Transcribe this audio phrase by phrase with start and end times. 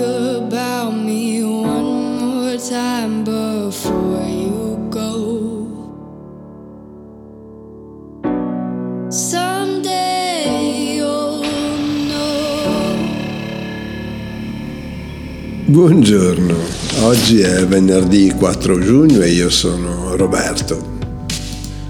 [0.00, 1.20] about me.
[15.70, 16.56] Buongiorno,
[17.02, 20.98] oggi è venerdì 4 giugno e io sono Roberto.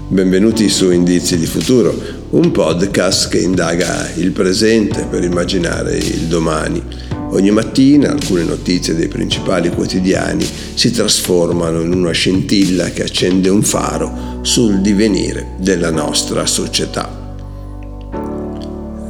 [0.07, 1.91] Benvenuti su Indizi di Futuro,
[2.29, 7.10] un podcast che indaga il presente per immaginare il domani.
[7.33, 13.63] Ogni mattina alcune notizie dei principali quotidiani si trasformano in una scintilla che accende un
[13.63, 17.19] faro sul divenire della nostra società.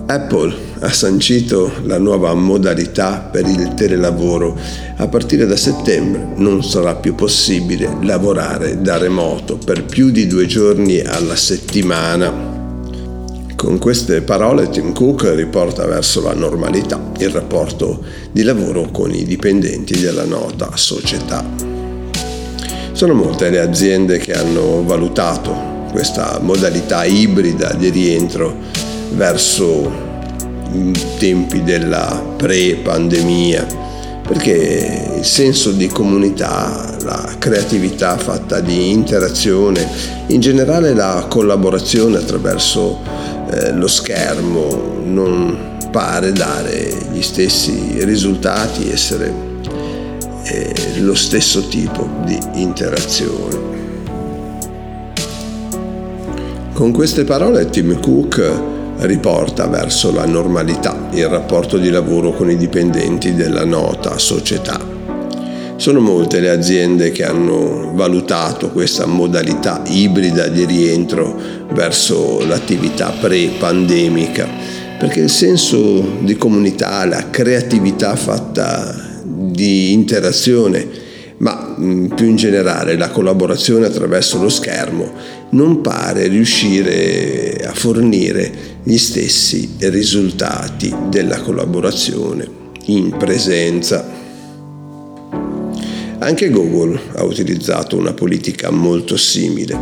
[0.05, 4.56] Apple ha sancito la nuova modalità per il telelavoro.
[4.98, 10.45] A partire da settembre non sarà più possibile lavorare da remoto per più di due
[10.45, 12.51] giorni alla settimana.
[13.62, 19.24] Con queste parole Tim Cook riporta verso la normalità il rapporto di lavoro con i
[19.24, 21.46] dipendenti della nota società.
[22.92, 28.52] Sono molte le aziende che hanno valutato questa modalità ibrida di rientro
[29.12, 29.92] verso
[30.73, 33.68] i tempi della pre-pandemia,
[34.28, 39.88] perché il senso di comunità, la creatività fatta di interazione,
[40.30, 43.20] in generale la collaborazione attraverso
[43.52, 49.33] eh, lo schermo non pare dare gli stessi risultati, essere
[50.44, 53.69] eh, lo stesso tipo di interazione.
[56.73, 62.57] Con queste parole Tim Cook riporta verso la normalità il rapporto di lavoro con i
[62.57, 64.91] dipendenti della nota società.
[65.82, 71.36] Sono molte le aziende che hanno valutato questa modalità ibrida di rientro
[71.72, 74.48] verso l'attività pre-pandemica,
[75.00, 80.88] perché il senso di comunità, la creatività fatta di interazione
[81.38, 81.76] ma
[82.14, 85.12] più in generale la collaborazione attraverso lo schermo
[85.50, 88.52] non pare riuscire a fornire
[88.84, 92.47] gli stessi risultati della collaborazione
[92.86, 94.21] in presenza.
[96.24, 99.76] Anche Google ha utilizzato una politica molto simile,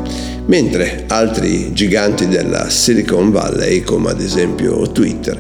[0.46, 5.38] mentre altri giganti della Silicon Valley, come ad esempio Twitter,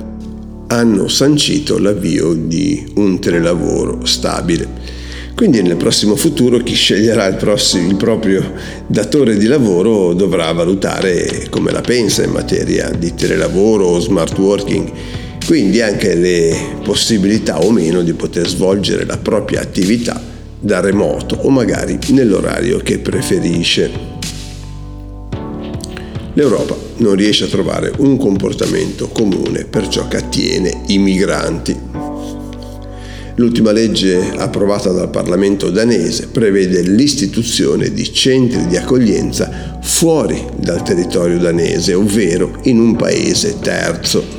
[0.67, 4.67] hanno sancito l'avvio di un telelavoro stabile.
[5.35, 8.55] Quindi nel prossimo futuro chi sceglierà il, prossimo, il proprio
[8.85, 14.91] datore di lavoro dovrà valutare come la pensa in materia di telelavoro o smart working,
[15.45, 20.28] quindi anche le possibilità o meno di poter svolgere la propria attività
[20.59, 24.17] da remoto o magari nell'orario che preferisce.
[26.33, 31.87] L'Europa non riesce a trovare un comportamento comune per ciò che attiene i migranti.
[33.35, 41.39] L'ultima legge approvata dal Parlamento danese prevede l'istituzione di centri di accoglienza fuori dal territorio
[41.39, 44.37] danese, ovvero in un paese terzo,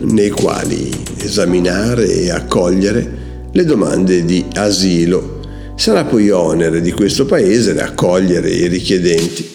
[0.00, 3.20] nei quali esaminare e accogliere
[3.52, 5.40] le domande di asilo.
[5.74, 9.48] Sarà poi onere di questo paese accogliere i richiedenti.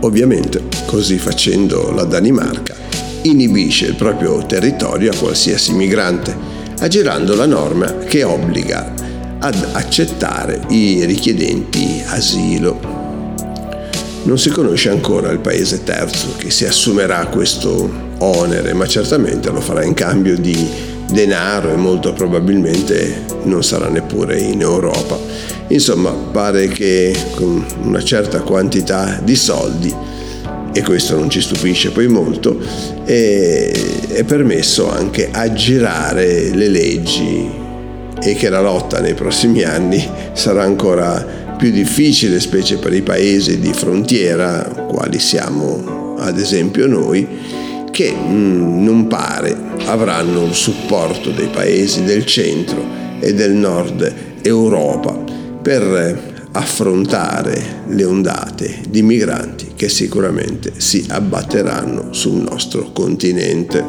[0.00, 2.74] Ovviamente, così facendo la Danimarca
[3.22, 8.92] inibisce il proprio territorio a qualsiasi migrante aggirando la norma che obbliga
[9.38, 12.94] ad accettare i richiedenti asilo.
[14.24, 19.60] Non si conosce ancora il paese terzo che si assumerà questo onere, ma certamente lo
[19.60, 25.18] farà in cambio di denaro e molto probabilmente non sarà neppure in Europa.
[25.68, 29.94] Insomma, pare che con una certa quantità di soldi
[30.72, 32.58] e questo non ci stupisce poi molto,
[33.04, 33.72] è,
[34.08, 37.50] è permesso anche aggirare le leggi
[38.22, 43.58] e che la lotta nei prossimi anni sarà ancora più difficile, specie per i paesi
[43.58, 47.26] di frontiera, quali siamo ad esempio noi,
[47.96, 52.84] che mm, non pare avranno il supporto dei paesi del centro
[53.20, 55.18] e del nord Europa
[55.62, 63.82] per affrontare le ondate di migranti che sicuramente si abbatteranno sul nostro continente.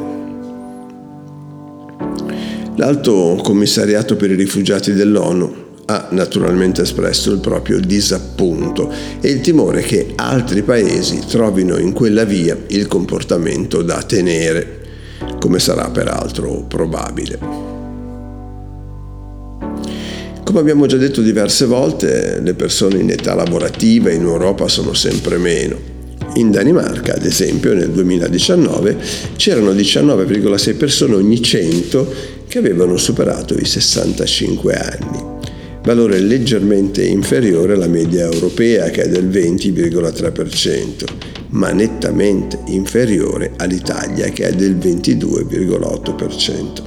[2.78, 8.92] L'Alto Commissariato per i rifugiati dell'ONU ha naturalmente espresso il proprio disappunto
[9.22, 14.82] e il timore che altri paesi trovino in quella via il comportamento da tenere,
[15.40, 17.76] come sarà peraltro probabile.
[20.44, 25.38] Come abbiamo già detto diverse volte, le persone in età lavorativa in Europa sono sempre
[25.38, 25.96] meno.
[26.36, 28.98] In Danimarca, ad esempio, nel 2019
[29.38, 32.14] c'erano 19,6 persone ogni 100
[32.48, 35.37] che avevano superato i 65 anni,
[35.88, 41.06] valore leggermente inferiore alla media europea che è del 20,3%,
[41.52, 46.84] ma nettamente inferiore all'Italia che è del 22,8%.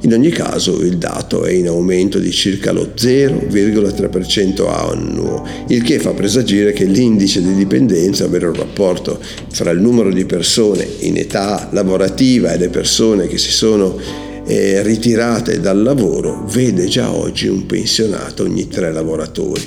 [0.00, 5.98] In ogni caso il dato è in aumento di circa lo 0,3% annuo, il che
[5.98, 11.18] fa presagire che l'indice di dipendenza, ovvero il rapporto fra il numero di persone in
[11.18, 17.48] età lavorativa e le persone che si sono eh, ritirate dal lavoro, vede già oggi
[17.48, 19.62] un pensionato ogni tre lavoratori.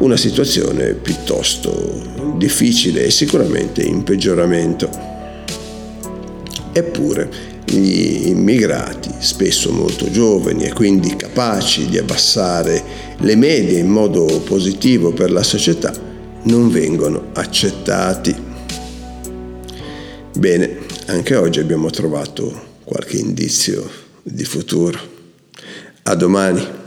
[0.00, 4.88] Una situazione piuttosto difficile e sicuramente in peggioramento.
[6.72, 7.30] Eppure,
[7.64, 12.82] gli immigrati, spesso molto giovani e quindi capaci di abbassare
[13.16, 15.90] le medie in modo positivo per la società,
[16.44, 18.34] non vengono accettati.
[20.36, 23.88] Bene, anche oggi abbiamo trovato qualche indizio
[24.22, 24.98] di futuro.
[26.02, 26.79] A domani.